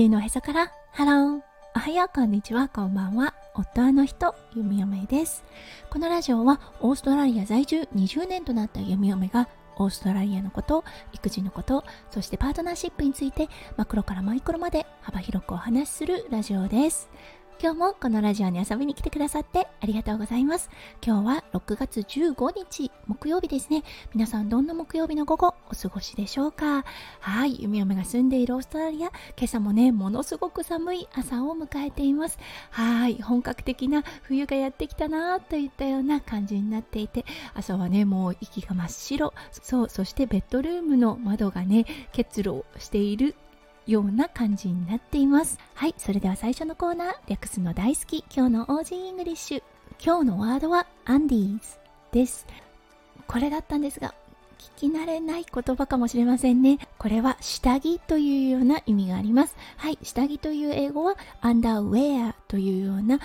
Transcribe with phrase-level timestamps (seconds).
[0.00, 1.42] 地球のおへそからハロー。
[1.76, 3.34] おはようこんにちはこんばんは。
[3.54, 5.44] 夫あの人弓嫁です。
[5.90, 17.10] このラジオはオーストラリア在住20年となった弓嫁がオーストラリアのこと育児のことそしてパートナーシップについてマクロからマイクロまで幅広くお話しするラジオです。
[17.62, 20.70] 今日もこのラジオに遊びに来てくださってありがとうございます。
[21.04, 23.82] 今日は6月15日木曜日ですね。
[24.14, 26.86] 皆さんどんな木曜日の午後お過ごしでしょうか？
[27.20, 29.12] はい、弓嫁が住んでいるオーストラリア、今
[29.44, 32.38] 朝もね、ものすごく寒い朝を迎えています。
[32.70, 39.34] はい、本格的な冬がやってきたなといったような感じになっていて、朝はね、もう息が真っ白。
[39.52, 43.34] そう、そしてベッドルームの窓がね、結露している
[43.90, 45.58] ような感じになっています。
[45.74, 49.62] はいそれでは最初のコーナー略すの大好き今日の Aussie English。
[50.02, 51.78] 今日のワードは undies
[52.12, 52.46] です。
[53.26, 54.14] これだったんですが
[54.58, 56.78] 聞き慣れない言葉かもしれませんね。
[56.98, 59.56] これは下着というような意味があります。
[59.76, 63.18] はい下着という英語はアンダーウェアというような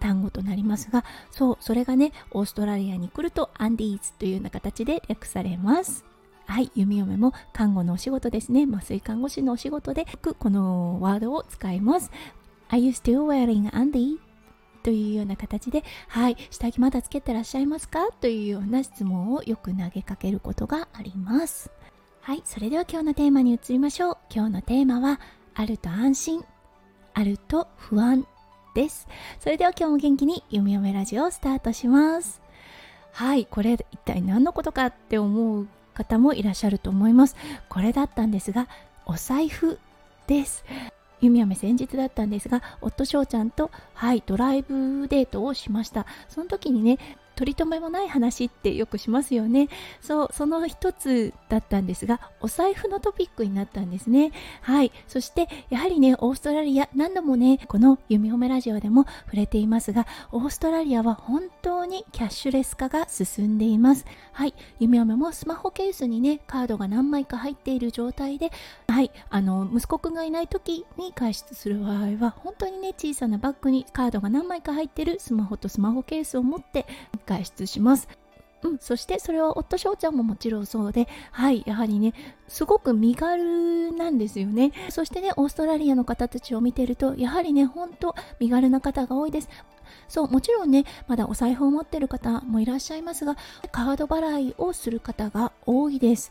[0.00, 6.09] 単語となりますがそうそれがねオーストラリアに来るとアンディーズというような形で略されます。
[6.50, 8.66] はい、弓嫁も看護のお仕事ですね。
[8.68, 10.04] 麻酔看護師のお仕事で
[10.40, 12.10] このワードを使います。
[12.70, 14.16] Are you still wearing Andy?
[14.82, 18.08] というような形で、はい、下着まだつけてらっしゃいますか？
[18.20, 21.70] というような質問をよく投げかけることがあります。
[22.20, 24.16] はい、それでは今日のテーマに移りましょう。
[24.28, 25.20] 今日のテーマは、
[25.54, 26.44] あると安心、
[27.14, 28.26] あると不安
[28.74, 29.06] です。
[29.38, 32.42] それでは今日も元気に弓嫁ラジオをスタートします。
[33.12, 35.68] はい、これ一体何のことかって思う
[36.00, 37.36] 方もいらっしゃると思います。
[37.68, 38.68] これだったんですが
[39.04, 39.78] お財布
[40.26, 40.64] です。
[41.20, 46.06] 弓嫁先日だったんですが夫翔ちゃんとはいドライブデートをしました。
[46.28, 46.98] その時にね
[47.40, 49.70] 取り留めもない話ってよくしますよね。
[50.02, 54.32] そうその一つだったんですがお財布のトピックになったんですね。
[54.60, 54.92] はい。
[55.08, 64.04] そしてやはりねオーストラリア何度もねこの弓めラジオでも触れていますがオーストラリアは本当にキャッシュレス化が進んでいます。
[64.32, 64.52] はい。
[64.78, 68.52] 弓褒めもスマホケースにねカードが何枚か入っている状態で
[68.86, 69.10] はい。
[69.30, 76.84] あの息子くんがいない時に外出する場合は本当にね小さなバッグにカードが何枚か入ってるスマホとスマホケースを持って
[77.30, 78.08] 外出します。
[78.62, 82.12] うん、そしてそれは夫翔ちゃんももちろんそうで、はい、やはりね、
[82.46, 84.72] すごく身軽なんですよね。
[84.90, 89.48] そしてね、オーストラリアの方たちを見てると、やはりね、ほんと身軽な方が多いです。
[90.08, 93.36] そう、もちろんね、まだお財布を持ってる方もいらっしゃいますが、
[93.72, 96.30] カード払いをする方が多いです。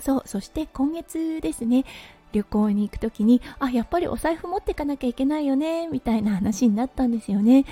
[0.00, 1.84] そう、そして今月ですね、
[2.32, 7.66] 旅行に行く時にあやっぱりお財布持っていかなきゃいけないよねみたいな話になったんですよね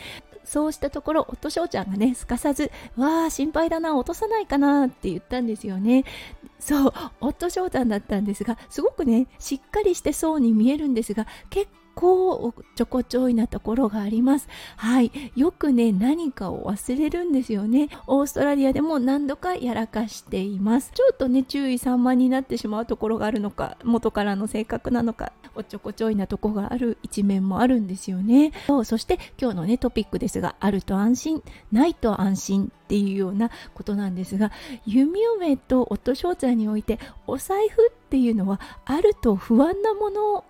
[0.50, 6.04] そうしたところ夫翔ちゃんがねすかさず「わあ心配だな落とさないかな」って言ったんですよね。
[6.58, 14.48] そう夫翔ちゃんだったんですがすごくねしっかりしてそうに見えるんですが結構ちょこちょいなところがあります。
[14.76, 15.12] はい。
[15.36, 17.88] よくね何かを忘れるんですよね。
[18.06, 20.92] オーストラリアでも何度かやらかしています。
[20.94, 28.52] ちょっとね注意散漫になってしまうところがあるのか元からの性格なのかおちょこちょいなとこがある一面もあるんですよね。
[28.66, 34.50] そうそして今日のねトピックですがあると安心ないと安心っていうようなことなんですが
[34.84, 40.44] 弓嫁と夫翔ちゃんにおいてお財布っていうのはあると不安なもの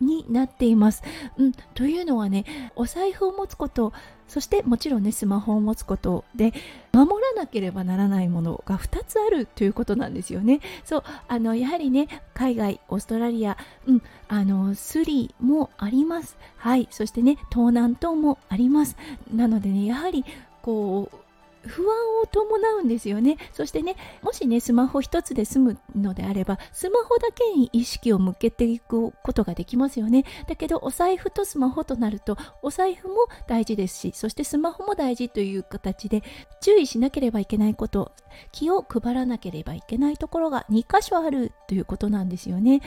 [0.00, 1.02] になっています。
[1.36, 2.44] うん、というのはね
[2.76, 3.92] お財布を持つこと
[4.28, 6.52] そしてもちろんねスマホを持つことで
[6.92, 10.60] 守らなければならないものが2つあるということなんですよね。
[10.84, 13.56] そうあのやはりね海外オーストラリア、
[13.86, 16.36] うん、あのスリもあります。
[16.56, 18.96] はいそしてね盗難等もあります。
[19.32, 20.24] なのでねやはり
[20.62, 21.29] こう
[21.66, 23.36] 不安を伴うんですよね。
[23.52, 30.24] そしてね、もしね、スマホ一つで済むのであれば、スマホだけに意識を向けていくことができますよね。
[30.48, 33.14] だけど、お財布とスマホとなると、お財布も
[33.46, 36.22] 大事ですし、そしてスマホも大事という形で、
[36.60, 38.12] 注意しなければいけないこと、
[38.52, 42.80] 気を配らなければいけないところが2箇所あるということなんですよね。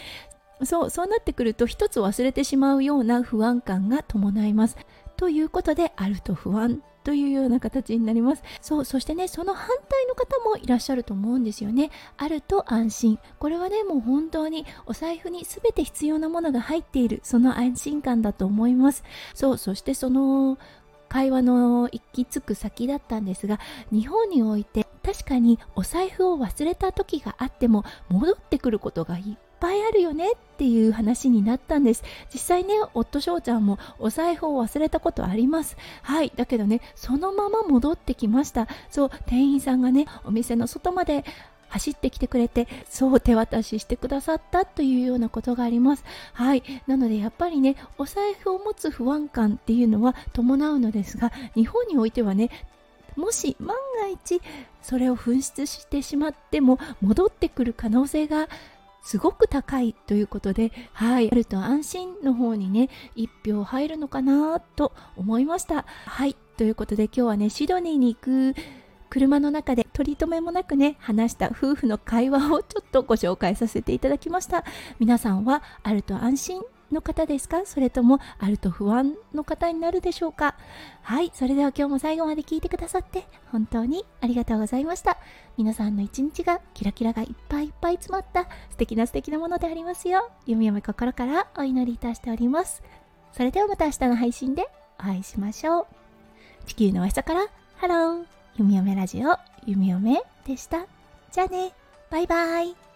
[0.64, 4.78] そう、そうなってくると、一つ忘れてしまうような不安感が伴います。
[5.24, 8.44] ということで、あると不安というような形になります。
[8.60, 11.92] そうそしてねその反対の方もいらっしゃると思うんですよね。
[12.18, 13.20] あると安心。
[13.40, 17.22] これはねもう本当にお財布に全て必要なものが入っている。
[17.24, 19.06] その安心感だと思います。
[19.34, 20.58] そうそしてその
[21.08, 23.62] 会話の行き着く先だったんですが
[23.92, 32.04] 日本において確かにお財布を忘れた時があっても戻ってくることがいっぱいあるよねっていう話になったんです。
[32.34, 35.78] 実際ね夫翔ちゃんもお財布を忘れたことあります。
[36.02, 38.68] はいだけどねそのまま戻ってきました。
[38.90, 41.24] そう店員さんがねお店の外まで
[41.70, 46.04] 走ってきてくれてそう手渡ししてくださったというようなことがあります。
[46.34, 52.50] はいなのでやっぱりねお財布を持つ不安感っていうのは伴うのですが日本においてはね
[53.16, 54.42] もし万が一
[54.82, 58.50] それを紛失してしまっても戻ってくる可能性が
[59.04, 65.86] すごく高いということで、はい、あると安心の方にね、1票入るのかなと思いました。
[66.06, 68.56] はい、ということで今日はね、シドニーに行く
[69.10, 74.64] 車の中で取り留めもなくね、話した夫婦の会話をちょっとご紹介させていただきました。
[75.00, 76.62] 皆さんはあると安心
[76.94, 77.66] の方ですか？
[77.66, 80.56] それともあると不安の方になるでしょうか？
[81.02, 85.18] はいそれでは今日も最後まで聞いてくださって本当にありがとうございました。
[85.58, 92.82] 皆さんの一日がキラキラがいっぱいいっぱい詰まった素敵な素敵なものでありますよう弓嫁心からお祈りいたしております。
[93.34, 94.68] それではまた明日の配信で
[95.00, 95.86] お会いしましょう。
[96.66, 97.48] 地球のおへそから
[97.78, 98.26] ハロー。
[98.58, 99.36] 弓嫁ラジオ
[99.66, 100.86] 弓嫁でした。
[101.32, 101.74] じゃあね。
[102.12, 102.93] バイバイ。